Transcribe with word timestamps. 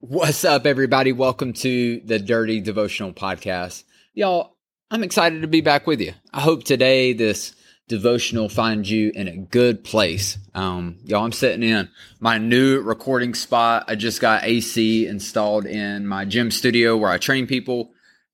What's 0.00 0.44
up, 0.44 0.64
everybody? 0.64 1.10
Welcome 1.10 1.54
to 1.54 1.98
the 2.04 2.20
Dirty 2.20 2.60
Devotional 2.60 3.12
Podcast. 3.12 3.82
Y'all, 4.14 4.54
I'm 4.92 5.02
excited 5.02 5.42
to 5.42 5.48
be 5.48 5.60
back 5.60 5.88
with 5.88 6.00
you. 6.00 6.12
I 6.32 6.40
hope 6.40 6.62
today 6.62 7.14
this 7.14 7.52
devotional 7.88 8.48
finds 8.48 8.88
you 8.88 9.10
in 9.12 9.26
a 9.26 9.36
good 9.36 9.82
place. 9.82 10.38
Um, 10.54 10.98
y'all, 11.02 11.24
I'm 11.24 11.32
sitting 11.32 11.68
in 11.68 11.88
my 12.20 12.38
new 12.38 12.80
recording 12.80 13.34
spot. 13.34 13.86
I 13.88 13.96
just 13.96 14.20
got 14.20 14.44
AC 14.44 15.08
installed 15.08 15.66
in 15.66 16.06
my 16.06 16.24
gym 16.24 16.52
studio 16.52 16.96
where 16.96 17.10
I 17.10 17.18
train 17.18 17.48
people, 17.48 17.90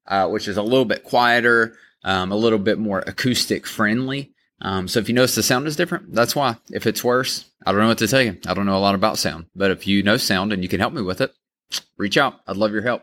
uh, 0.06 0.28
which 0.28 0.48
is 0.48 0.58
a 0.58 0.62
little 0.62 0.84
bit 0.84 1.02
quieter, 1.02 1.78
um, 2.04 2.30
a 2.30 2.36
little 2.36 2.58
bit 2.58 2.78
more 2.78 2.98
acoustic 3.06 3.66
friendly. 3.66 4.34
Um, 4.60 4.86
so 4.86 5.00
if 5.00 5.08
you 5.08 5.14
notice 5.14 5.34
the 5.34 5.42
sound 5.42 5.66
is 5.66 5.76
different, 5.76 6.12
that's 6.12 6.36
why. 6.36 6.58
If 6.70 6.86
it's 6.86 7.02
worse, 7.02 7.46
I 7.64 7.72
don't 7.72 7.80
know 7.80 7.88
what 7.88 7.98
to 7.98 8.06
tell 8.06 8.20
you. 8.20 8.36
I 8.46 8.52
don't 8.52 8.66
know 8.66 8.76
a 8.76 8.78
lot 8.78 8.94
about 8.94 9.16
sound, 9.16 9.46
but 9.56 9.70
if 9.70 9.86
you 9.86 10.02
know 10.02 10.18
sound 10.18 10.52
and 10.52 10.62
you 10.62 10.68
can 10.68 10.80
help 10.80 10.92
me 10.92 11.00
with 11.00 11.22
it, 11.22 11.34
reach 11.96 12.16
out. 12.16 12.40
I'd 12.46 12.56
love 12.56 12.72
your 12.72 12.82
help. 12.82 13.02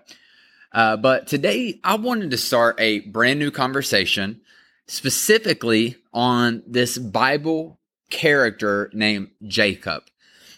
Uh, 0.71 0.97
but 0.97 1.27
today 1.27 1.79
I 1.83 1.95
wanted 1.95 2.31
to 2.31 2.37
start 2.37 2.79
a 2.79 2.99
brand 2.99 3.39
new 3.39 3.51
conversation 3.51 4.41
specifically 4.87 5.97
on 6.13 6.63
this 6.67 6.97
Bible 6.97 7.79
character 8.09 8.89
named 8.93 9.31
Jacob. 9.43 10.03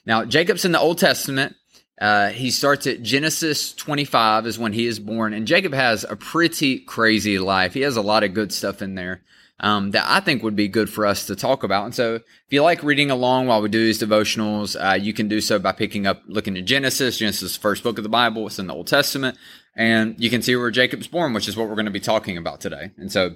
Now, 0.06 0.26
Jacob's 0.26 0.66
in 0.66 0.72
the 0.72 0.80
Old 0.80 0.98
Testament. 0.98 1.56
Uh, 2.00 2.30
he 2.30 2.50
starts 2.50 2.88
at 2.88 3.04
Genesis 3.04 3.74
25 3.74 4.48
is 4.48 4.58
when 4.58 4.74
he 4.74 4.88
is 4.88 5.00
born, 5.00 5.34
and 5.34 5.48
Jacob 5.48 5.74
has 5.74 6.04
a 6.04 6.16
pretty 6.16 6.80
crazy 6.80 7.38
life. 7.40 7.74
He 7.74 7.82
has 7.82 7.98
a 7.98 8.02
lot 8.02 8.24
of 8.24 8.34
good 8.34 8.52
stuff 8.52 8.82
in 8.82 8.96
there 8.96 9.24
um, 9.60 9.92
that 9.92 10.06
I 10.08 10.20
think 10.20 10.44
would 10.44 10.56
be 10.56 10.68
good 10.68 10.90
for 10.90 11.06
us 11.06 11.28
to 11.28 11.36
talk 11.36 11.64
about. 11.64 11.86
And 11.86 11.96
so, 11.96 12.16
if 12.16 12.24
you 12.50 12.62
like 12.62 12.84
reading 12.84 13.12
along 13.12 13.48
while 13.48 13.62
we 13.62 13.70
do 13.70 13.84
these 13.84 14.02
devotionals, 14.02 14.76
uh, 14.76 14.96
you 14.96 15.14
can 15.14 15.28
do 15.28 15.40
so 15.40 15.60
by 15.60 15.72
picking 15.72 16.08
up, 16.08 16.22
looking 16.28 16.58
at 16.58 16.66
Genesis. 16.66 17.18
Genesis 17.18 17.52
is 17.52 17.54
the 17.56 17.62
first 17.62 17.84
book 17.84 17.98
of 17.98 18.04
the 18.04 18.10
Bible. 18.10 18.48
It's 18.48 18.60
in 18.60 18.68
the 18.68 18.74
Old 18.74 18.88
Testament. 18.88 19.38
And 19.76 20.16
you 20.20 20.30
can 20.30 20.42
see 20.42 20.56
where 20.56 20.70
Jacob's 20.70 21.08
born, 21.08 21.34
which 21.34 21.48
is 21.48 21.56
what 21.58 21.68
we're 21.68 21.76
going 21.76 21.86
to 21.86 21.92
be 21.92 22.00
talking 22.00 22.38
about 22.38 22.60
today. 22.60 22.92
And 22.98 23.12
so, 23.12 23.36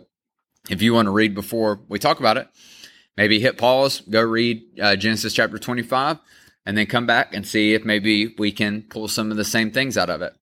if 0.69 0.81
you 0.81 0.94
want 0.94 1.05
to 1.05 1.11
read 1.11 1.33
before 1.33 1.80
we 1.88 1.99
talk 1.99 2.19
about 2.19 2.38
it, 2.38 2.49
maybe 3.16 3.39
hit 3.39 3.58
pause, 3.58 4.02
go 4.02 4.21
read 4.21 4.64
uh, 4.81 4.95
Genesis 4.95 5.33
chapter 5.33 5.58
25, 5.58 6.19
and 6.68 6.78
then 6.78 6.86
come 6.86 7.06
back 7.06 7.34
and 7.34 7.48
see 7.48 7.73
if 7.73 7.86
maybe 7.86 8.36
we 8.38 8.52
can 8.52 8.82
pull 8.82 9.08
some 9.08 9.32
of 9.32 9.38
the 9.38 9.46
same 9.46 9.72
things 9.72 9.98
out 9.98 10.10
of 10.10 10.22
it. 10.22 10.36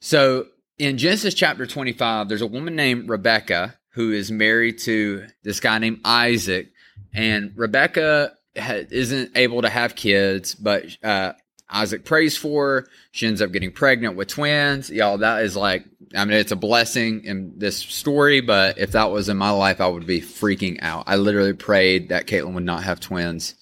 So, 0.00 0.46
in 0.78 0.96
Genesis 0.96 1.34
chapter 1.34 1.66
25, 1.66 2.28
there's 2.28 2.40
a 2.40 2.46
woman 2.46 2.76
named 2.76 3.08
Rebecca 3.08 3.74
who 3.94 4.12
is 4.12 4.30
married 4.30 4.78
to 4.78 5.26
this 5.42 5.58
guy 5.58 5.78
named 5.78 6.00
Isaac, 6.04 6.70
and 7.12 7.52
Rebecca 7.56 8.32
ha- 8.56 8.86
isn't 8.90 9.32
able 9.36 9.62
to 9.62 9.68
have 9.68 9.96
kids, 9.96 10.54
but 10.54 10.84
uh, 11.02 11.32
Isaac 11.68 12.04
prays 12.04 12.36
for 12.36 12.66
her. 12.66 12.88
She 13.10 13.26
ends 13.26 13.42
up 13.42 13.50
getting 13.50 13.72
pregnant 13.72 14.14
with 14.14 14.28
twins. 14.28 14.88
Y'all, 14.88 15.18
that 15.18 15.42
is 15.42 15.56
like, 15.56 15.84
I 16.14 16.24
mean, 16.24 16.38
it's 16.38 16.52
a 16.52 16.56
blessing 16.56 17.24
in 17.24 17.58
this 17.58 17.78
story, 17.78 18.40
but 18.40 18.78
if 18.78 18.92
that 18.92 19.10
was 19.10 19.28
in 19.28 19.36
my 19.36 19.50
life, 19.50 19.80
I 19.80 19.88
would 19.88 20.06
be 20.06 20.20
freaking 20.20 20.78
out. 20.80 21.04
I 21.08 21.16
literally 21.16 21.54
prayed 21.54 22.10
that 22.10 22.28
Caitlin 22.28 22.54
would 22.54 22.64
not 22.64 22.84
have 22.84 23.00
twins 23.00 23.56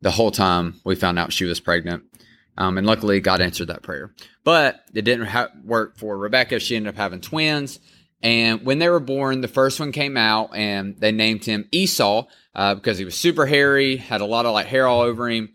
the 0.00 0.10
whole 0.10 0.30
time 0.30 0.80
we 0.84 0.94
found 0.94 1.18
out 1.18 1.32
she 1.32 1.44
was 1.44 1.60
pregnant. 1.60 2.04
Um, 2.56 2.76
and 2.76 2.86
luckily, 2.86 3.20
God 3.20 3.40
answered 3.40 3.68
that 3.68 3.82
prayer. 3.82 4.12
But 4.42 4.82
it 4.94 5.02
didn't 5.02 5.26
ha- 5.26 5.50
work 5.64 5.96
for 5.96 6.18
Rebecca. 6.18 6.58
She 6.58 6.76
ended 6.76 6.94
up 6.94 6.96
having 6.96 7.20
twins. 7.20 7.78
And 8.20 8.64
when 8.64 8.80
they 8.80 8.88
were 8.88 9.00
born, 9.00 9.40
the 9.40 9.48
first 9.48 9.78
one 9.78 9.92
came 9.92 10.16
out 10.16 10.50
and 10.54 10.96
they 10.98 11.12
named 11.12 11.44
him 11.44 11.68
Esau 11.70 12.26
uh, 12.54 12.74
because 12.74 12.98
he 12.98 13.04
was 13.04 13.14
super 13.14 13.46
hairy, 13.46 13.96
had 13.96 14.20
a 14.20 14.26
lot 14.26 14.44
of 14.44 14.52
like 14.52 14.66
hair 14.66 14.86
all 14.86 15.02
over 15.02 15.28
him. 15.28 15.54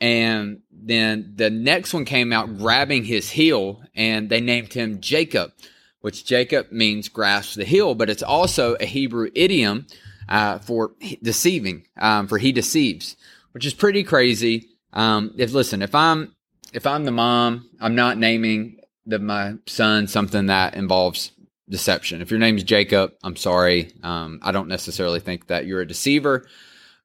And 0.00 0.60
then 0.70 1.32
the 1.36 1.48
next 1.48 1.94
one 1.94 2.04
came 2.04 2.32
out 2.32 2.58
grabbing 2.58 3.04
his 3.04 3.30
heel 3.30 3.82
and 3.94 4.28
they 4.28 4.40
named 4.40 4.74
him 4.74 5.00
Jacob, 5.00 5.52
which 6.00 6.26
Jacob 6.26 6.70
means 6.70 7.08
grasp 7.08 7.54
the 7.54 7.64
heel, 7.64 7.94
but 7.94 8.10
it's 8.10 8.22
also 8.22 8.74
a 8.74 8.84
Hebrew 8.84 9.30
idiom 9.34 9.86
uh, 10.28 10.58
for 10.58 10.92
deceiving, 11.22 11.86
um, 11.98 12.26
for 12.26 12.38
he 12.38 12.52
deceives, 12.52 13.16
which 13.52 13.66
is 13.66 13.74
pretty 13.74 14.02
crazy. 14.02 14.68
Um, 14.92 15.34
if 15.38 15.52
listen, 15.52 15.82
if 15.82 15.94
I'm 15.94 16.34
if 16.72 16.86
I'm 16.86 17.04
the 17.04 17.10
mom, 17.10 17.68
I'm 17.80 17.94
not 17.94 18.18
naming 18.18 18.78
the, 19.06 19.18
my 19.18 19.54
son 19.66 20.06
something 20.06 20.46
that 20.46 20.74
involves 20.74 21.32
deception. 21.68 22.20
If 22.20 22.30
your 22.30 22.40
name's 22.40 22.64
Jacob, 22.64 23.12
I'm 23.22 23.36
sorry. 23.36 23.92
Um, 24.02 24.40
I 24.42 24.52
don't 24.52 24.68
necessarily 24.68 25.20
think 25.20 25.48
that 25.48 25.66
you're 25.66 25.80
a 25.80 25.86
deceiver. 25.86 26.46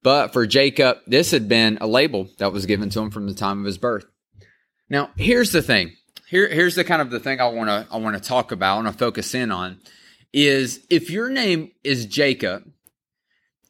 But 0.03 0.33
for 0.33 0.45
Jacob, 0.45 0.99
this 1.07 1.31
had 1.31 1.49
been 1.49 1.77
a 1.81 1.87
label 1.87 2.29
that 2.37 2.53
was 2.53 2.65
given 2.65 2.89
to 2.91 2.99
him 2.99 3.11
from 3.11 3.27
the 3.27 3.33
time 3.33 3.59
of 3.59 3.65
his 3.65 3.77
birth. 3.77 4.05
Now, 4.89 5.09
here's 5.17 5.51
the 5.51 5.61
thing. 5.61 5.93
Here, 6.27 6.47
here's 6.47 6.75
the 6.75 6.83
kind 6.83 7.01
of 7.01 7.09
the 7.09 7.19
thing 7.19 7.41
I 7.41 7.47
want 7.47 7.69
to 7.69 7.87
I 7.91 7.97
want 7.97 8.15
to 8.15 8.21
talk 8.21 8.51
about 8.51 8.85
and 8.85 8.99
focus 8.99 9.33
in 9.33 9.51
on 9.51 9.79
is 10.33 10.85
if 10.89 11.09
your 11.09 11.29
name 11.29 11.71
is 11.83 12.05
Jacob, 12.05 12.69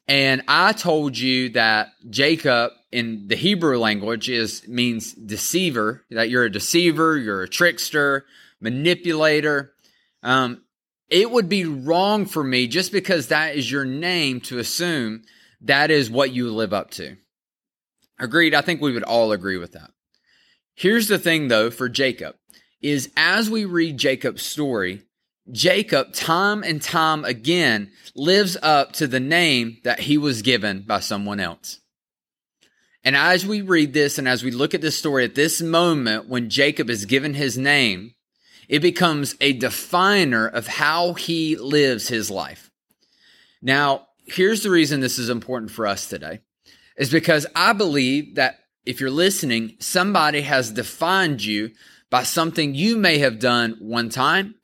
and 0.08 0.42
I 0.48 0.72
told 0.72 1.18
you 1.18 1.50
that 1.50 1.92
Jacob 2.08 2.72
in 2.90 3.28
the 3.28 3.36
Hebrew 3.36 3.78
language 3.78 4.30
is 4.30 4.66
means 4.66 5.12
deceiver, 5.12 6.04
that 6.10 6.30
you're 6.30 6.44
a 6.44 6.50
deceiver, 6.50 7.18
you're 7.18 7.42
a 7.42 7.48
trickster, 7.48 8.24
manipulator. 8.60 9.72
Um, 10.22 10.62
it 11.10 11.30
would 11.30 11.48
be 11.48 11.66
wrong 11.66 12.24
for 12.24 12.42
me 12.42 12.66
just 12.66 12.90
because 12.90 13.28
that 13.28 13.54
is 13.54 13.70
your 13.70 13.84
name 13.84 14.40
to 14.42 14.58
assume 14.58 15.22
that 15.60 15.90
is 15.90 16.10
what 16.10 16.32
you 16.32 16.50
live 16.50 16.72
up 16.72 16.90
to. 16.92 17.16
Agreed. 18.18 18.54
I 18.54 18.62
think 18.62 18.80
we 18.80 18.92
would 18.92 19.04
all 19.04 19.32
agree 19.32 19.58
with 19.58 19.72
that. 19.72 19.90
Here's 20.74 21.08
the 21.08 21.18
thing 21.18 21.48
though 21.48 21.70
for 21.70 21.88
Jacob 21.88 22.36
is 22.80 23.10
as 23.16 23.50
we 23.50 23.64
read 23.64 23.98
Jacob's 23.98 24.42
story, 24.42 25.02
Jacob 25.50 26.12
time 26.12 26.62
and 26.62 26.80
time 26.80 27.24
again 27.24 27.90
lives 28.14 28.56
up 28.62 28.92
to 28.92 29.06
the 29.06 29.20
name 29.20 29.78
that 29.84 30.00
he 30.00 30.18
was 30.18 30.42
given 30.42 30.82
by 30.82 31.00
someone 31.00 31.40
else. 31.40 31.80
And 33.04 33.16
as 33.16 33.46
we 33.46 33.62
read 33.62 33.94
this 33.94 34.18
and 34.18 34.28
as 34.28 34.42
we 34.42 34.50
look 34.50 34.74
at 34.74 34.80
this 34.80 34.98
story 34.98 35.24
at 35.24 35.34
this 35.34 35.62
moment 35.62 36.28
when 36.28 36.50
Jacob 36.50 36.90
is 36.90 37.06
given 37.06 37.34
his 37.34 37.56
name, 37.56 38.14
it 38.68 38.80
becomes 38.80 39.34
a 39.40 39.54
definer 39.54 40.46
of 40.46 40.66
how 40.66 41.14
he 41.14 41.56
lives 41.56 42.08
his 42.08 42.30
life. 42.30 42.70
Now, 43.62 44.08
here's 44.26 44.62
the 44.62 44.70
reason 44.70 45.00
this 45.00 45.18
is 45.18 45.30
important 45.30 45.70
for 45.70 45.86
us 45.86 46.08
today 46.08 46.40
is 46.96 47.10
because 47.10 47.46
I 47.54 47.72
believe 47.72 48.34
that 48.34 48.58
if 48.84 49.00
you're 49.00 49.10
listening, 49.10 49.76
somebody 49.80 50.42
has 50.42 50.70
defined 50.70 51.42
you 51.42 51.70
by 52.10 52.24
something 52.24 52.74
you 52.74 52.96
may 52.96 53.18
have 53.18 53.38
done 53.38 53.76
one 53.80 54.08
time. 54.08 54.54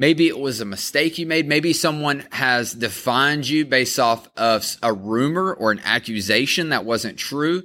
Maybe 0.00 0.28
it 0.28 0.38
was 0.38 0.62
a 0.62 0.64
mistake 0.64 1.18
you 1.18 1.26
made. 1.26 1.46
Maybe 1.46 1.74
someone 1.74 2.26
has 2.32 2.72
defined 2.72 3.46
you 3.46 3.66
based 3.66 4.00
off 4.00 4.30
of 4.34 4.64
a 4.82 4.94
rumor 4.94 5.52
or 5.52 5.72
an 5.72 5.80
accusation 5.84 6.70
that 6.70 6.86
wasn't 6.86 7.18
true. 7.18 7.64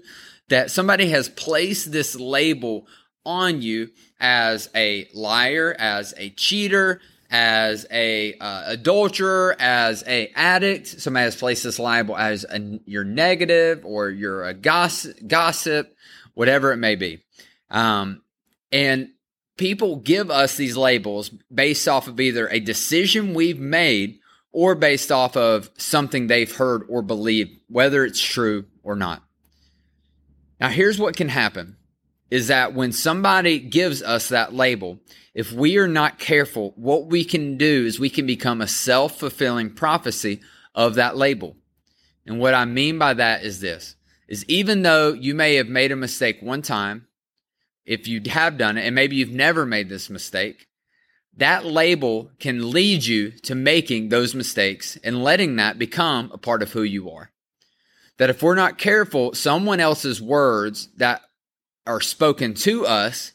That 0.49 0.69
somebody 0.69 1.11
has 1.11 1.29
placed 1.29 1.93
this 1.93 2.13
label 2.13 2.87
on 3.25 3.61
you 3.61 3.91
as 4.19 4.69
a 4.75 5.07
liar, 5.13 5.77
as 5.79 6.13
a 6.17 6.29
cheater, 6.31 6.99
as 7.31 7.85
a 7.89 8.37
uh, 8.39 8.63
adulterer, 8.65 9.55
as 9.57 10.03
a 10.05 10.27
addict. 10.35 10.87
Somebody 10.87 11.23
has 11.23 11.37
placed 11.37 11.63
this 11.63 11.79
label 11.79 12.17
as 12.17 12.43
a, 12.43 12.81
you're 12.83 13.05
negative 13.05 13.85
or 13.85 14.09
you're 14.09 14.43
a 14.43 14.53
gossip, 14.53 15.25
gossip, 15.25 15.95
whatever 16.33 16.73
it 16.73 16.77
may 16.77 16.95
be. 16.95 17.21
Um, 17.69 18.23
and 18.73 19.11
people 19.57 19.97
give 19.97 20.29
us 20.29 20.55
these 20.55 20.77
labels 20.77 21.29
based 21.53 21.87
off 21.87 22.07
of 22.07 22.19
either 22.19 22.47
a 22.47 22.59
decision 22.59 23.33
we've 23.33 23.59
made 23.59 24.19
or 24.51 24.75
based 24.75 25.11
off 25.11 25.35
of 25.35 25.69
something 25.77 26.27
they've 26.27 26.55
heard 26.55 26.83
or 26.87 27.01
believed, 27.01 27.59
whether 27.67 28.05
it's 28.05 28.21
true 28.21 28.65
or 28.83 28.95
not. 28.95 29.21
Now, 30.59 30.69
here's 30.69 30.99
what 30.99 31.17
can 31.17 31.29
happen 31.29 31.75
is 32.31 32.47
that 32.47 32.73
when 32.73 32.91
somebody 32.91 33.59
gives 33.59 34.01
us 34.01 34.29
that 34.29 34.53
label, 34.53 34.99
if 35.33 35.51
we 35.51 35.77
are 35.77 35.87
not 35.87 36.19
careful, 36.19 36.73
what 36.77 37.07
we 37.07 37.23
can 37.23 37.57
do 37.57 37.85
is 37.85 37.99
we 37.99 38.09
can 38.09 38.25
become 38.25 38.61
a 38.61 38.67
self 38.67 39.19
fulfilling 39.19 39.71
prophecy 39.71 40.41
of 40.73 40.95
that 40.95 41.17
label. 41.17 41.55
And 42.25 42.39
what 42.39 42.53
I 42.53 42.65
mean 42.65 42.97
by 42.97 43.13
that 43.13 43.43
is 43.43 43.59
this 43.59 43.95
is 44.27 44.43
even 44.45 44.81
though 44.81 45.13
you 45.13 45.35
may 45.35 45.55
have 45.55 45.67
made 45.67 45.91
a 45.91 45.95
mistake 45.95 46.41
one 46.41 46.61
time, 46.61 47.07
if 47.85 48.07
you 48.07 48.21
have 48.27 48.57
done 48.57 48.77
it, 48.77 48.85
and 48.85 48.95
maybe 48.95 49.15
you've 49.15 49.29
never 49.29 49.65
made 49.65 49.89
this 49.89 50.09
mistake, 50.09 50.67
that 51.37 51.65
label 51.65 52.31
can 52.39 52.71
lead 52.71 53.05
you 53.05 53.31
to 53.31 53.55
making 53.55 54.09
those 54.09 54.33
mistakes 54.33 54.97
and 55.03 55.23
letting 55.23 55.57
that 55.57 55.77
become 55.77 56.31
a 56.33 56.37
part 56.37 56.63
of 56.63 56.71
who 56.71 56.83
you 56.83 57.11
are. 57.11 57.31
That 58.17 58.29
if 58.29 58.41
we're 58.41 58.55
not 58.55 58.77
careful, 58.77 59.33
someone 59.33 59.81
else's 59.81 60.21
words 60.21 60.87
that 60.97 61.21
are 61.85 61.99
spoken 61.99 62.53
to 62.53 62.85
us 62.85 63.33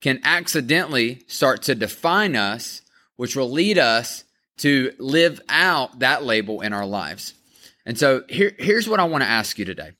can 0.00 0.20
accidentally 0.24 1.22
start 1.26 1.62
to 1.62 1.74
define 1.74 2.34
us, 2.34 2.80
which 3.16 3.36
will 3.36 3.50
lead 3.50 3.78
us 3.78 4.24
to 4.58 4.92
live 4.98 5.40
out 5.48 5.98
that 5.98 6.24
label 6.24 6.62
in 6.62 6.72
our 6.72 6.86
lives. 6.86 7.34
And 7.84 7.98
so 7.98 8.22
here, 8.28 8.52
here's 8.58 8.88
what 8.88 9.00
I 9.00 9.04
want 9.04 9.22
to 9.22 9.28
ask 9.28 9.58
you 9.58 9.66
today. 9.66 9.92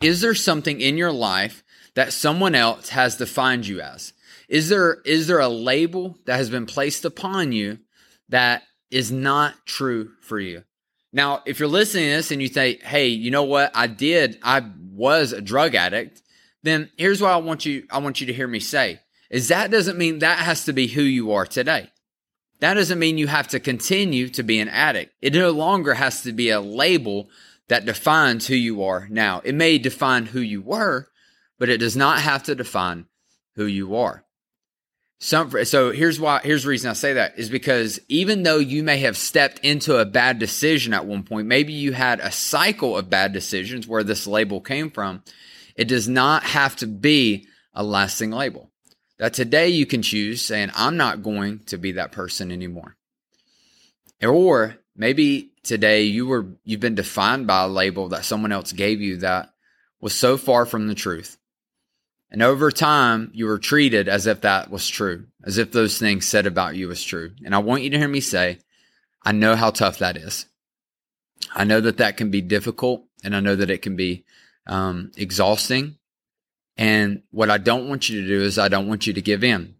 Is 0.00 0.20
there 0.20 0.34
something 0.34 0.80
in 0.80 0.96
your 0.96 1.12
life 1.12 1.63
that 1.94 2.12
someone 2.12 2.54
else 2.54 2.90
has 2.90 3.16
defined 3.16 3.66
you 3.66 3.80
as? 3.80 4.12
Is 4.48 4.68
there 4.68 5.00
is 5.04 5.26
there 5.26 5.40
a 5.40 5.48
label 5.48 6.18
that 6.26 6.36
has 6.36 6.50
been 6.50 6.66
placed 6.66 7.04
upon 7.04 7.52
you 7.52 7.78
that 8.28 8.62
is 8.90 9.10
not 9.10 9.54
true 9.66 10.10
for 10.20 10.38
you? 10.38 10.64
Now, 11.12 11.42
if 11.46 11.58
you're 11.58 11.68
listening 11.68 12.04
to 12.06 12.16
this 12.16 12.30
and 12.30 12.42
you 12.42 12.48
say, 12.48 12.78
"Hey, 12.78 13.08
you 13.08 13.30
know 13.30 13.44
what? 13.44 13.70
I 13.74 13.86
did. 13.86 14.38
I 14.42 14.62
was 14.92 15.32
a 15.32 15.40
drug 15.40 15.74
addict." 15.74 16.22
Then 16.62 16.90
here's 16.96 17.20
what 17.20 17.30
I 17.30 17.36
want 17.36 17.64
you 17.64 17.86
I 17.90 17.98
want 17.98 18.20
you 18.20 18.26
to 18.26 18.32
hear 18.32 18.48
me 18.48 18.60
say. 18.60 19.00
Is 19.30 19.48
that 19.48 19.70
doesn't 19.70 19.98
mean 19.98 20.18
that 20.18 20.38
has 20.38 20.64
to 20.64 20.72
be 20.72 20.86
who 20.86 21.02
you 21.02 21.32
are 21.32 21.46
today. 21.46 21.90
That 22.60 22.74
doesn't 22.74 22.98
mean 22.98 23.18
you 23.18 23.26
have 23.26 23.48
to 23.48 23.60
continue 23.60 24.28
to 24.30 24.42
be 24.42 24.60
an 24.60 24.68
addict. 24.68 25.12
It 25.20 25.34
no 25.34 25.50
longer 25.50 25.94
has 25.94 26.22
to 26.22 26.32
be 26.32 26.50
a 26.50 26.60
label 26.60 27.28
that 27.68 27.84
defines 27.84 28.46
who 28.46 28.54
you 28.54 28.84
are 28.84 29.08
now. 29.10 29.42
It 29.44 29.54
may 29.54 29.78
define 29.78 30.26
who 30.26 30.40
you 30.40 30.62
were, 30.62 31.08
but 31.64 31.70
it 31.70 31.78
does 31.78 31.96
not 31.96 32.20
have 32.20 32.42
to 32.42 32.54
define 32.54 33.06
who 33.54 33.64
you 33.64 33.96
are. 33.96 34.22
Some, 35.18 35.64
so 35.64 35.92
here's 35.92 36.20
why, 36.20 36.40
here's 36.44 36.64
the 36.64 36.68
reason 36.68 36.90
I 36.90 36.92
say 36.92 37.14
that 37.14 37.38
is 37.38 37.48
because 37.48 37.98
even 38.06 38.42
though 38.42 38.58
you 38.58 38.82
may 38.82 38.98
have 38.98 39.16
stepped 39.16 39.60
into 39.60 39.96
a 39.96 40.04
bad 40.04 40.38
decision 40.38 40.92
at 40.92 41.06
one 41.06 41.22
point, 41.22 41.46
maybe 41.46 41.72
you 41.72 41.94
had 41.94 42.20
a 42.20 42.30
cycle 42.30 42.98
of 42.98 43.08
bad 43.08 43.32
decisions 43.32 43.88
where 43.88 44.04
this 44.04 44.26
label 44.26 44.60
came 44.60 44.90
from, 44.90 45.22
it 45.74 45.88
does 45.88 46.06
not 46.06 46.42
have 46.42 46.76
to 46.76 46.86
be 46.86 47.46
a 47.72 47.82
lasting 47.82 48.30
label. 48.30 48.70
That 49.18 49.32
today 49.32 49.70
you 49.70 49.86
can 49.86 50.02
choose 50.02 50.42
saying, 50.42 50.70
I'm 50.74 50.98
not 50.98 51.22
going 51.22 51.60
to 51.68 51.78
be 51.78 51.92
that 51.92 52.12
person 52.12 52.52
anymore. 52.52 52.94
Or 54.22 54.76
maybe 54.94 55.52
today 55.62 56.02
you 56.02 56.26
were, 56.26 56.46
you've 56.62 56.80
been 56.80 56.94
defined 56.94 57.46
by 57.46 57.62
a 57.62 57.68
label 57.68 58.10
that 58.10 58.26
someone 58.26 58.52
else 58.52 58.70
gave 58.70 59.00
you 59.00 59.16
that 59.20 59.54
was 59.98 60.14
so 60.14 60.36
far 60.36 60.66
from 60.66 60.88
the 60.88 60.94
truth 60.94 61.38
and 62.34 62.42
over 62.42 62.72
time, 62.72 63.30
you 63.32 63.46
were 63.46 63.60
treated 63.60 64.08
as 64.08 64.26
if 64.26 64.40
that 64.40 64.68
was 64.68 64.88
true, 64.88 65.26
as 65.44 65.56
if 65.56 65.70
those 65.70 66.00
things 66.00 66.26
said 66.26 66.46
about 66.46 66.74
you 66.74 66.88
was 66.88 67.00
true. 67.00 67.30
And 67.44 67.54
I 67.54 67.58
want 67.58 67.84
you 67.84 67.90
to 67.90 67.96
hear 67.96 68.08
me 68.08 68.18
say, 68.18 68.58
I 69.22 69.30
know 69.30 69.54
how 69.54 69.70
tough 69.70 69.98
that 70.00 70.16
is. 70.16 70.46
I 71.54 71.62
know 71.62 71.80
that 71.80 71.98
that 71.98 72.16
can 72.16 72.32
be 72.32 72.40
difficult 72.40 73.04
and 73.22 73.36
I 73.36 73.40
know 73.40 73.54
that 73.54 73.70
it 73.70 73.82
can 73.82 73.94
be 73.94 74.24
um, 74.66 75.12
exhausting. 75.16 75.96
And 76.76 77.22
what 77.30 77.50
I 77.50 77.58
don't 77.58 77.88
want 77.88 78.08
you 78.08 78.22
to 78.22 78.26
do 78.26 78.42
is 78.42 78.58
I 78.58 78.66
don't 78.66 78.88
want 78.88 79.06
you 79.06 79.12
to 79.12 79.22
give 79.22 79.44
in. 79.44 79.76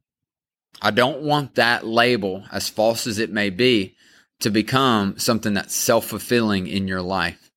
I 0.80 0.92
don't 0.92 1.22
want 1.22 1.56
that 1.56 1.84
label, 1.84 2.44
as 2.52 2.68
false 2.68 3.08
as 3.08 3.18
it 3.18 3.32
may 3.32 3.50
be, 3.50 3.96
to 4.42 4.50
become 4.50 5.18
something 5.18 5.54
that's 5.54 5.74
self 5.74 6.06
fulfilling 6.06 6.68
in 6.68 6.86
your 6.86 7.02
life. 7.02 7.50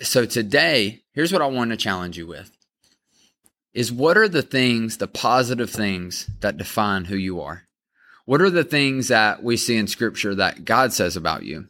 So 0.00 0.26
today, 0.26 1.04
here's 1.12 1.32
what 1.32 1.42
I 1.42 1.46
want 1.46 1.70
to 1.70 1.76
challenge 1.76 2.18
you 2.18 2.26
with 2.26 2.50
is 3.74 3.92
what 3.92 4.16
are 4.16 4.28
the 4.28 4.42
things, 4.42 4.98
the 4.98 5.08
positive 5.08 5.68
things 5.68 6.30
that 6.40 6.56
define 6.56 7.06
who 7.06 7.16
you 7.16 7.40
are? 7.40 7.64
What 8.24 8.40
are 8.40 8.50
the 8.50 8.64
things 8.64 9.08
that 9.08 9.42
we 9.42 9.56
see 9.56 9.76
in 9.76 9.88
scripture 9.88 10.34
that 10.36 10.64
God 10.64 10.92
says 10.92 11.16
about 11.16 11.44
you? 11.44 11.66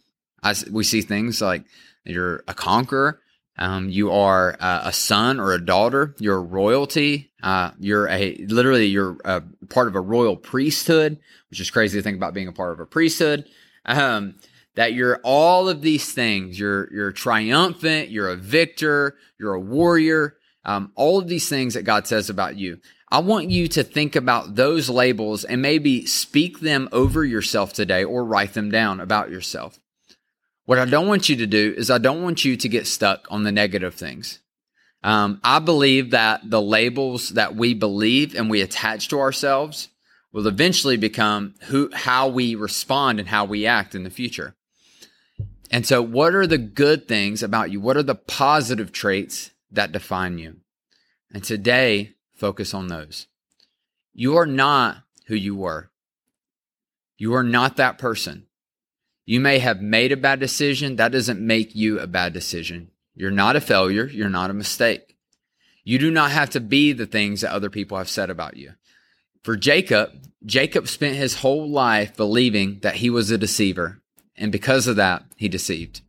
We 0.71 0.85
see 0.85 1.01
things 1.01 1.41
like 1.41 1.65
you're 2.05 2.45
a 2.47 2.55
conqueror, 2.55 3.21
um, 3.57 3.89
you 3.89 4.13
are 4.13 4.57
a, 4.61 4.83
a, 4.85 4.93
son 4.93 5.41
or 5.41 5.53
a 5.53 5.65
daughter, 5.65 6.15
you're 6.19 6.43
royalty, 6.43 7.33
uh, 7.43 7.71
you're 7.79 8.09
a 8.09 8.37
literally 8.49 8.87
you're 8.87 9.17
a 9.25 9.43
part 9.71 9.89
of 9.89 9.95
a 9.95 10.01
royal 10.01 10.37
priesthood, 10.37 11.19
which 11.49 11.61
is 11.61 11.71
crazy 11.71 11.99
to 11.99 12.03
think 12.03 12.17
about 12.17 12.35
being 12.35 12.49
a 12.49 12.53
part 12.53 12.73
of 12.73 12.81
a 12.81 12.87
priesthood. 12.87 13.47
Um, 13.87 14.35
that 14.75 14.93
you're 14.93 15.21
all 15.23 15.69
of 15.69 15.83
these 15.83 16.13
things. 16.13 16.59
You're 16.59 16.93
you're 16.93 17.13
triumphant. 17.13 18.11
You're 18.11 18.29
a 18.29 18.37
victor. 18.37 19.17
You're 19.39 19.55
a 19.55 19.61
warrior 19.61 20.37
um, 20.65 20.93
all 20.95 21.19
of 21.19 21.29
these 21.29 21.49
things 21.49 21.75
that 21.75 21.83
God 21.83 22.07
says 22.07 22.31
about 22.31 22.57
you. 22.57 22.79
I 23.11 23.19
want 23.19 23.51
you 23.51 23.69
to 23.69 23.85
think 23.85 24.17
about 24.17 24.57
those 24.57 24.89
labels 24.89 25.45
and 25.45 25.63
maybe 25.63 26.07
speak 26.07 26.61
them 26.61 26.89
over 26.91 27.25
yourself 27.25 27.73
today 27.73 28.03
or 28.03 28.25
write 28.25 28.55
them 28.55 28.71
down 28.71 29.01
about 29.01 29.31
yourself. 29.31 29.79
What 30.65 30.79
I 30.79 30.87
don't 30.87 31.07
want 31.07 31.29
you 31.29 31.37
to 31.37 31.47
do 31.47 31.75
is 31.77 31.91
I 31.91 31.99
don't 31.99 32.23
want 32.23 32.45
you 32.45 32.57
to 32.57 32.69
get 32.69 32.87
stuck 32.87 33.27
on 33.31 33.43
the 33.43 33.53
negative 33.53 33.95
things. 33.95 34.41
Um, 35.03 35.39
I 35.45 35.59
believe 35.59 36.11
that 36.13 36.49
the 36.49 36.63
labels 36.63 37.31
that 37.31 37.55
we 37.55 37.75
believe 37.75 38.35
and 38.35 38.49
we 38.49 38.63
attach 38.63 39.09
to 39.09 39.21
ourselves 39.21 39.91
will 40.33 40.47
eventually 40.47 40.97
become 40.97 41.55
who, 41.65 41.91
how 41.93 42.29
we 42.29 42.55
respond 42.55 43.21
and 43.21 43.29
how 43.29 43.45
we 43.45 43.67
act 43.67 43.95
in 43.95 44.03
the 44.03 44.11
future. 44.11 44.57
And 45.71 45.87
so, 45.87 46.01
what 46.01 46.35
are 46.35 46.47
the 46.47 46.59
good 46.59 47.07
things 47.07 47.43
about 47.43 47.71
you? 47.71 47.81
What 47.81 47.97
are 47.99 48.03
the 48.03 48.15
positive 48.15 48.93
traits 48.93 49.51
that 49.75 49.93
define 49.93 50.39
you. 50.39 50.57
And 51.33 51.43
today, 51.43 52.15
focus 52.35 52.75
on 52.75 52.89
those. 52.89 53.27
You 54.13 54.37
are 54.37 54.47
not 54.47 54.99
who 55.27 55.35
you 55.35 55.57
were. 55.57 55.91
You 57.17 57.35
are 57.35 57.45
not 57.45 57.77
that 57.77 57.99
person. 57.99 58.47
You 59.27 59.41
may 59.41 59.59
have 59.59 59.81
made 59.81 60.13
a 60.13 60.17
bad 60.17 60.41
decision. 60.41 60.97
That 60.97 61.13
doesn't 61.13 61.41
make 61.41 61.75
you 61.75 61.99
a 61.99 62.07
bad 62.07 62.33
decision. 62.33 62.91
You're 63.15 63.31
not 63.31 63.57
a 63.57 63.61
failure. 63.61 64.07
You're 64.07 64.29
not 64.29 64.51
a 64.51 64.55
mistake. 64.55 65.17
You 65.83 65.99
do 65.99 66.11
not 66.11 66.31
have 66.31 66.51
to 66.51 66.61
be 66.61 66.93
the 66.93 67.07
things 67.07 67.41
that 67.41 67.53
other 67.53 67.71
people 67.71 67.99
have 67.99 68.09
said 68.09 68.31
about 68.31 68.57
you. 68.57 68.73
For 69.43 69.57
Jacob, 69.57 70.11
Jacob 70.45 70.89
spent 70.89 71.17
his 71.17 71.37
whole 71.37 71.69
life 71.69 72.17
believing 72.17 72.79
that 72.81 72.97
he 72.97 73.11
was 73.11 73.31
a 73.31 73.39
deceiver. 73.39 74.01
And 74.37 74.51
because 74.51 74.87
of 74.87 74.97
that, 74.97 75.25
he 75.37 75.49
deceived. 75.49 76.01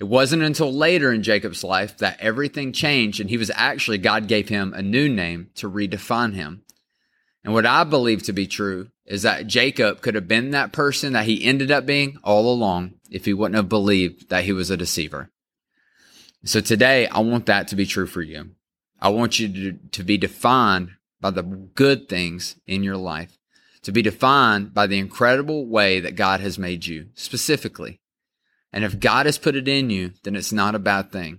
It 0.00 0.04
wasn't 0.04 0.42
until 0.42 0.72
later 0.72 1.12
in 1.12 1.22
Jacob's 1.22 1.62
life 1.62 1.96
that 1.98 2.20
everything 2.20 2.72
changed 2.72 3.20
and 3.20 3.30
he 3.30 3.36
was 3.36 3.50
actually, 3.54 3.98
God 3.98 4.26
gave 4.26 4.48
him 4.48 4.72
a 4.74 4.82
new 4.82 5.08
name 5.08 5.50
to 5.56 5.70
redefine 5.70 6.34
him. 6.34 6.62
And 7.44 7.52
what 7.52 7.66
I 7.66 7.84
believe 7.84 8.22
to 8.24 8.32
be 8.32 8.46
true 8.46 8.88
is 9.06 9.22
that 9.22 9.46
Jacob 9.46 10.00
could 10.00 10.14
have 10.14 10.26
been 10.26 10.50
that 10.50 10.72
person 10.72 11.12
that 11.12 11.26
he 11.26 11.44
ended 11.44 11.70
up 11.70 11.86
being 11.86 12.18
all 12.24 12.52
along 12.52 12.94
if 13.10 13.26
he 13.26 13.34
wouldn't 13.34 13.56
have 13.56 13.68
believed 13.68 14.30
that 14.30 14.44
he 14.44 14.52
was 14.52 14.70
a 14.70 14.76
deceiver. 14.76 15.30
So 16.44 16.60
today, 16.60 17.06
I 17.06 17.20
want 17.20 17.46
that 17.46 17.68
to 17.68 17.76
be 17.76 17.86
true 17.86 18.06
for 18.06 18.22
you. 18.22 18.50
I 19.00 19.10
want 19.10 19.38
you 19.38 19.48
to, 19.48 19.78
to 19.92 20.02
be 20.02 20.18
defined 20.18 20.90
by 21.20 21.30
the 21.30 21.42
good 21.42 22.08
things 22.08 22.56
in 22.66 22.82
your 22.82 22.96
life, 22.96 23.38
to 23.82 23.92
be 23.92 24.02
defined 24.02 24.74
by 24.74 24.86
the 24.86 24.98
incredible 24.98 25.66
way 25.66 26.00
that 26.00 26.16
God 26.16 26.40
has 26.40 26.58
made 26.58 26.86
you 26.86 27.08
specifically. 27.14 28.00
And 28.74 28.82
if 28.82 28.98
God 28.98 29.26
has 29.26 29.38
put 29.38 29.54
it 29.54 29.68
in 29.68 29.88
you, 29.88 30.10
then 30.24 30.34
it's 30.34 30.52
not 30.52 30.74
a 30.74 30.80
bad 30.80 31.12
thing. 31.12 31.38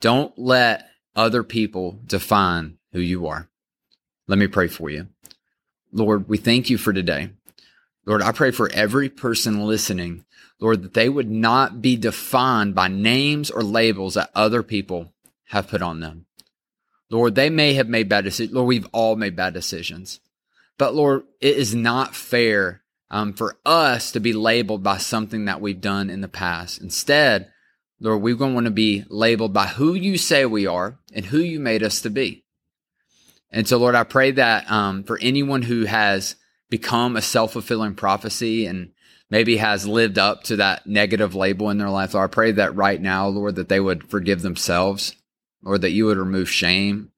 Don't 0.00 0.36
let 0.36 0.90
other 1.14 1.44
people 1.44 2.00
define 2.04 2.78
who 2.92 2.98
you 2.98 3.28
are. 3.28 3.48
Let 4.26 4.36
me 4.36 4.48
pray 4.48 4.66
for 4.66 4.90
you. 4.90 5.06
Lord, 5.92 6.28
we 6.28 6.36
thank 6.36 6.68
you 6.68 6.78
for 6.78 6.92
today. 6.92 7.30
Lord, 8.06 8.22
I 8.22 8.32
pray 8.32 8.50
for 8.50 8.68
every 8.72 9.08
person 9.08 9.66
listening, 9.66 10.24
Lord, 10.58 10.82
that 10.82 10.94
they 10.94 11.08
would 11.08 11.30
not 11.30 11.80
be 11.80 11.96
defined 11.96 12.74
by 12.74 12.88
names 12.88 13.48
or 13.48 13.62
labels 13.62 14.14
that 14.14 14.30
other 14.34 14.64
people 14.64 15.12
have 15.50 15.68
put 15.68 15.80
on 15.80 16.00
them. 16.00 16.26
Lord, 17.08 17.36
they 17.36 17.50
may 17.50 17.74
have 17.74 17.88
made 17.88 18.08
bad 18.08 18.24
decisions. 18.24 18.52
Lord, 18.52 18.66
we've 18.66 18.88
all 18.90 19.14
made 19.14 19.36
bad 19.36 19.54
decisions. 19.54 20.18
But 20.76 20.92
Lord, 20.92 21.22
it 21.40 21.56
is 21.56 21.72
not 21.72 22.16
fair 22.16 22.82
um, 23.10 23.32
for 23.32 23.58
us 23.64 24.12
to 24.12 24.20
be 24.20 24.32
labeled 24.32 24.82
by 24.82 24.98
something 24.98 25.44
that 25.44 25.60
we've 25.60 25.80
done 25.80 26.10
in 26.10 26.20
the 26.20 26.28
past. 26.28 26.80
Instead, 26.80 27.50
Lord, 28.00 28.22
we're 28.22 28.34
going 28.34 28.52
to 28.52 28.54
want 28.54 28.66
to 28.66 28.72
be 28.72 29.04
labeled 29.08 29.52
by 29.52 29.66
who 29.66 29.94
you 29.94 30.18
say 30.18 30.44
we 30.44 30.66
are 30.66 30.98
and 31.14 31.26
who 31.26 31.38
you 31.38 31.60
made 31.60 31.82
us 31.82 32.00
to 32.02 32.10
be. 32.10 32.44
And 33.50 33.66
so, 33.66 33.78
Lord, 33.78 33.94
I 33.94 34.04
pray 34.04 34.32
that 34.32 34.70
um, 34.70 35.04
for 35.04 35.18
anyone 35.20 35.62
who 35.62 35.84
has 35.84 36.36
become 36.68 37.16
a 37.16 37.22
self 37.22 37.52
fulfilling 37.52 37.94
prophecy 37.94 38.66
and 38.66 38.90
maybe 39.30 39.56
has 39.56 39.86
lived 39.86 40.18
up 40.18 40.42
to 40.44 40.56
that 40.56 40.86
negative 40.86 41.34
label 41.34 41.70
in 41.70 41.78
their 41.78 41.90
life, 41.90 42.12
Lord, 42.12 42.30
I 42.30 42.32
pray 42.32 42.52
that 42.52 42.76
right 42.76 43.00
now, 43.00 43.28
Lord, 43.28 43.56
that 43.56 43.68
they 43.68 43.80
would 43.80 44.10
forgive 44.10 44.42
themselves, 44.42 45.14
or 45.64 45.78
that 45.78 45.92
you 45.92 46.06
would 46.06 46.18
remove 46.18 46.50
shame, 46.50 47.12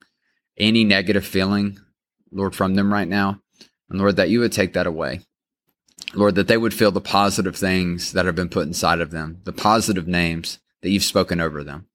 any 0.57 0.85
negative 0.85 1.27
feeling, 1.27 1.79
Lord, 2.31 2.55
from 2.55 2.75
them 2.75 2.93
right 2.93 3.09
now. 3.09 3.41
And 3.91 3.99
Lord, 3.99 4.17
that 4.17 4.31
you 4.31 4.41
would 4.41 4.53
take 4.53 4.75
that 4.75 4.87
away. 4.87 5.21
Lord, 6.15 6.35
that 6.37 6.49
they 6.49 6.57
would 6.57 6.75
feel 6.75 6.91
the 6.91 7.01
positive 7.01 7.57
things 7.57 8.13
that 8.13 8.27
have 8.27 8.37
been 8.37 8.49
put 8.49 8.67
inside 8.67 9.01
of 9.01 9.11
them, 9.11 9.41
the 9.45 9.53
positive 9.53 10.09
names 10.09 10.59
that 10.83 10.91
you've 10.91 11.05
spoken 11.05 11.41
over 11.41 11.63
them. 11.65 11.87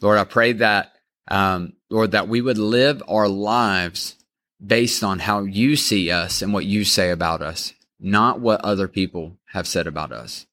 Lord, 0.00 0.18
I 0.18 0.24
pray 0.24 0.52
that 0.54 0.94
Um, 1.30 1.74
Lord, 1.90 2.12
that 2.12 2.28
we 2.28 2.40
would 2.40 2.56
live 2.56 3.02
our 3.06 3.28
lives 3.28 4.16
based 4.64 5.04
on 5.04 5.18
how 5.18 5.42
you 5.42 5.76
see 5.76 6.10
us 6.10 6.40
and 6.40 6.54
what 6.54 6.64
you 6.64 6.84
say 6.84 7.10
about 7.10 7.42
us, 7.42 7.74
not 8.00 8.40
what 8.40 8.62
other 8.62 8.88
people 8.88 9.36
have 9.52 9.66
said 9.66 9.86
about 9.86 10.10
us. 10.10 10.46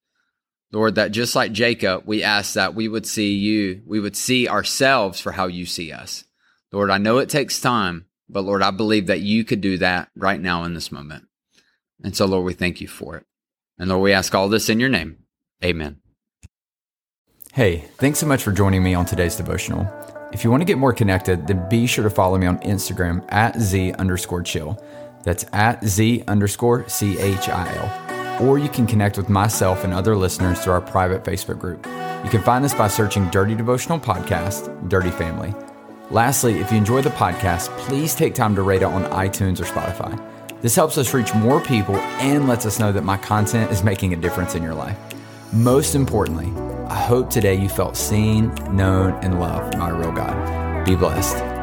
Lord, 0.74 0.96
that 0.96 1.14
just 1.14 1.34
like 1.34 1.54
Jacob, 1.54 2.04
we 2.06 2.24
ask 2.24 2.56
that 2.56 2.76
we 2.76 2.90
would 2.90 3.06
see 3.06 3.36
you, 3.36 3.84
we 3.86 4.02
would 4.02 4.18
see 4.18 4.50
ourselves 4.50 5.22
for 5.22 5.32
how 5.32 5.48
you 5.48 5.66
see 5.66 5.94
us. 5.94 6.26
Lord, 6.74 6.90
I 6.90 6.98
know 6.98 7.20
it 7.20 7.30
takes 7.30 7.62
time, 7.62 8.06
but 8.28 8.44
Lord, 8.44 8.62
I 8.62 8.72
believe 8.72 9.08
that 9.08 9.22
you 9.22 9.46
could 9.46 9.62
do 9.62 9.78
that 9.78 10.10
right 10.14 10.42
now 10.42 10.66
in 10.66 10.74
this 10.74 10.92
moment. 10.92 11.24
And 12.04 12.16
so, 12.16 12.26
Lord, 12.26 12.46
we 12.46 12.54
thank 12.54 12.82
you 12.82 12.88
for 12.88 13.18
it. 13.18 13.26
And 13.78 13.90
Lord, 13.90 14.04
we 14.04 14.14
ask 14.14 14.34
all 14.34 14.50
this 14.50 14.70
in 14.70 14.80
your 14.80 14.90
name. 14.90 15.18
Amen. 15.64 15.98
Hey, 17.54 17.86
thanks 17.98 18.20
so 18.20 18.28
much 18.28 18.44
for 18.44 18.52
joining 18.52 18.84
me 18.84 18.94
on 18.94 19.06
today's 19.06 19.36
devotional. 19.36 19.88
If 20.34 20.44
you 20.44 20.52
want 20.52 20.62
to 20.62 20.66
get 20.66 20.78
more 20.78 20.92
connected, 20.92 21.48
then 21.48 21.70
be 21.70 21.88
sure 21.88 22.04
to 22.04 22.10
follow 22.10 22.38
me 22.38 22.48
on 22.48 22.60
Instagram 22.60 23.26
at 23.32 23.58
Z 23.60 23.94
underscore 23.94 24.42
chill. 24.42 24.78
That's 25.24 25.46
at 25.54 25.84
Z 25.86 26.24
underscore 26.28 26.88
C 26.90 27.18
H 27.18 27.48
I 27.48 27.74
L. 27.76 28.46
Or 28.46 28.60
you 28.60 28.68
can 28.68 28.86
connect 28.86 29.16
with 29.16 29.30
myself 29.30 29.86
and 29.86 29.94
other 29.94 30.18
listeners 30.18 30.60
through 30.60 30.74
our 30.74 30.82
private 30.82 31.24
Facebook 31.24 31.58
group. 31.58 31.86
You 32.26 32.30
can 32.30 32.44
find 32.44 32.66
this 32.66 32.74
by 32.74 32.90
searching 32.90 33.30
Dirty 33.30 33.56
Devotional 33.56 34.00
Podcast, 34.00 34.90
Dirty 34.90 35.12
Family. 35.12 35.54
Lastly, 36.12 36.60
if 36.60 36.72
you 36.72 36.78
enjoy 36.78 37.02
the 37.02 37.10
podcast, 37.12 37.70
please 37.78 38.14
take 38.14 38.36
time 38.36 38.56
to 38.56 38.62
rate 38.62 38.82
it 38.82 38.86
on 38.86 39.06
iTunes 39.12 39.62
or 39.62 39.64
Spotify. 39.64 40.22
This 40.62 40.76
helps 40.76 40.98
us 40.98 41.14
reach 41.14 41.34
more 41.34 41.62
people 41.62 41.96
and 41.96 42.48
lets 42.48 42.66
us 42.66 42.80
know 42.80 42.92
that 42.92 43.04
my 43.04 43.18
content 43.18 43.72
is 43.72 43.84
making 43.84 44.14
a 44.14 44.16
difference 44.16 44.56
in 44.56 44.64
your 44.64 44.74
life. 44.74 44.98
Most 45.54 45.96
importantly, 45.96 46.52
I 46.88 46.96
hope 46.96 47.30
today 47.30 47.56
you 47.56 47.70
felt 47.70 47.96
seen, 47.96 48.54
known, 48.72 49.14
and 49.24 49.40
loved 49.40 49.78
by 49.78 49.90
a 49.90 49.94
real 49.94 50.12
God. 50.12 50.86
Be 50.86 50.96
blessed. 50.96 51.55